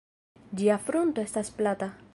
Ĝia 0.61 0.79
frunto 0.87 1.27
estas 1.29 1.53
plata. 1.61 1.97